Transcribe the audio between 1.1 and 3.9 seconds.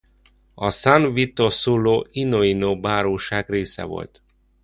Vito sullo Ionio báróság része